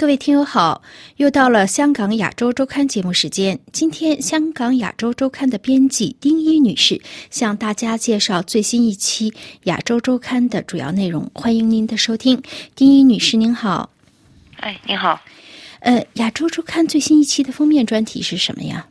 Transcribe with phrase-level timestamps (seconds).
[0.00, 0.80] 各位听友好，
[1.16, 3.60] 又到了香港亚洲周刊节目时间。
[3.70, 9.30] 今天，香港亚洲周刊的编辑丁一女士向大家介绍最新一期
[9.64, 11.30] 亚洲周刊的主要内容。
[11.34, 12.42] 欢迎您的收听，
[12.74, 13.90] 丁一女士您好。
[14.56, 15.20] 哎，您好。
[15.80, 18.86] 呃，亚洲周刊最新一期的封面专题是什么呀？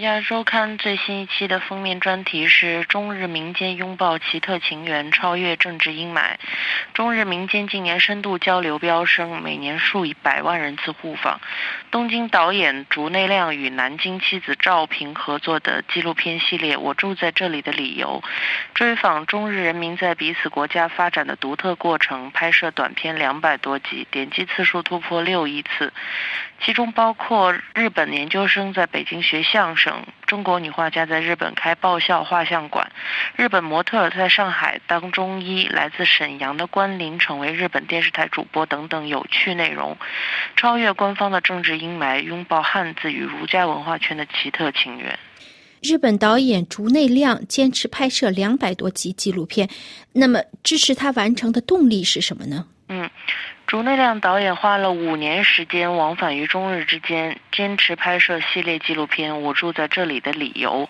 [0.00, 6.36] 亚洲刊最新一期的封面专题是“中日民间拥抱奇特情缘，超越政治阴霾”。
[6.94, 11.40] 中日民间近年深度交流飙升，每年数以百万人次互访。
[11.90, 18.22] 东京导演竹内亮与南京妻子赵平合作的纪录片系列《我住在这里的理由》，
[18.74, 25.92] 追访中日人民在彼此国家发展的独特过程，拍摄短片两百多集，点击次数突破六亿次。
[26.60, 29.87] 其中包括日本研究生在北京学相声，
[30.26, 32.90] 中国女画家在日本开爆笑画像馆，
[33.36, 39.96] 日本模特在上海当中医，来自沈阳的关林成为日本电视台主播等等有趣内容，
[40.56, 45.18] 超越官方的政治阴霾，拥抱汉字与儒家文化圈的奇特情缘。
[45.80, 49.68] 日本导演竹内亮坚持拍摄两百多集纪录片，
[50.12, 52.66] 那么支持他完成的动力是什么呢？
[53.68, 60.88] 竹内亮导演花了五年时间往返于中日之间，坚持拍摄系列纪录片《我住在这里的理由》。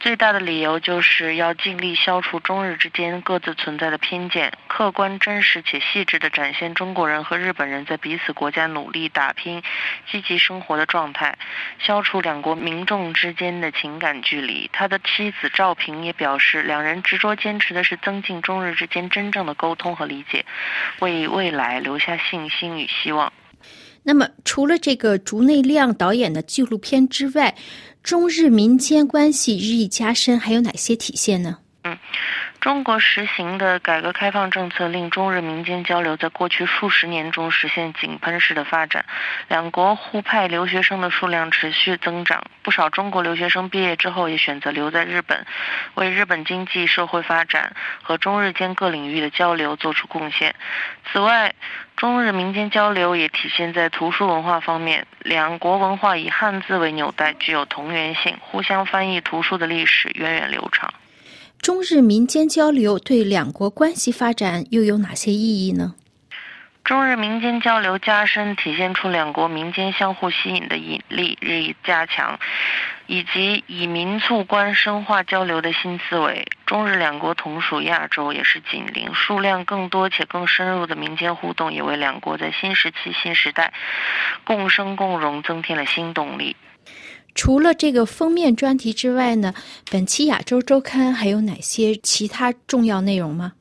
[0.00, 9.62] 最大的理由就是要尽力消除中日之间各自存在的偏见，客观、真实且细致地展现中国人和日本人在彼此国家努力打拼、
[10.12, 11.38] 积极生活的状态，
[11.78, 14.68] 消除两国民众之间的情感距离。
[14.74, 20.44] 他的妻子赵平也表示，两人执着坚持的是增进中日之间真正的沟通和理解，
[21.00, 22.14] 为未来留下。
[22.18, 23.32] 信心与希望。
[24.02, 27.54] 那么，除了这个竹内亮导演的纪录片之外，
[28.02, 31.60] 中日民间关系日益加深，还有哪些体现呢？
[32.66, 39.04] 中国实行的改革开放政策令中日民间交流在过去数十年中实现井喷式的发展，
[39.46, 45.46] 两国互派留学生的数量持续增长，不少中国留学生毕业之后也选择留在日本，
[45.94, 50.52] 为日本经济社会发展和中日间各领域的交流做出贡献。
[51.12, 51.54] 此外，
[51.94, 60.92] 中日民间交流也体现在图书文化方面，两国文化以汉字为纽带，具有同源性，互相翻译图书的历史源远流长。
[61.60, 65.94] 中日民间交流对两国关系发展又有哪些意义呢？
[66.84, 72.38] 中日民间交流加深，体现出两国民间相互吸引的引力日益加强，
[73.08, 76.46] 以及以民促官深化交流的新思维。
[76.64, 83.72] 中日两国同属亚洲，也是紧邻，数量更多且更深入的民间互动，也为两国在新时期新时代
[84.44, 86.54] 共生共荣增添了新动力。
[87.36, 89.54] 除了这个封面专题之外呢，
[89.90, 93.52] 本期亚洲周刊还有哪些其他重要内容吗？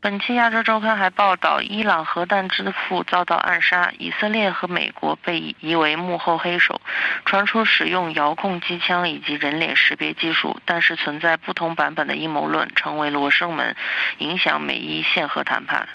[0.00, 6.80] 本期亚洲周刊还报道，伊朗核弹之父遭到暗杀，以色列和美国被疑为幕后黑手，
[7.24, 13.74] 传出使用遥控机枪以及人脸识别技术，但是存在不同版本的阴谋论，成为罗生门，
[14.18, 15.88] 影响美伊限核谈判。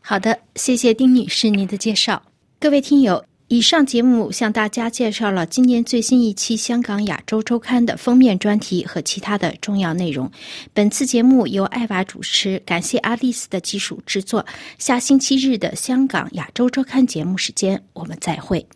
[0.00, 2.22] 好的，谢谢丁女士您的介绍，
[2.58, 3.26] 各位听友。
[3.48, 10.30] 以上节目向大家介绍了今年最新一期《香港亚洲周刊》的封面专题和其他的重要内容。
[10.72, 14.44] 本次节目由艾娃主持，感谢阿丽丝的技术制作。
[14.78, 18.66] 下星期日的《香港亚洲周刊》节目时间，我们再会。